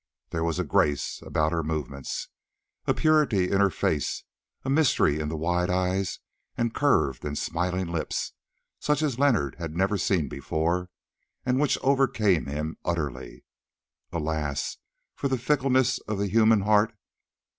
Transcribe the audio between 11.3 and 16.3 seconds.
and which overcame him utterly. Alas for the fickleness of the